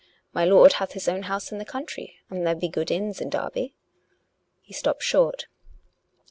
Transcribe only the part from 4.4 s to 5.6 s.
He stopped short.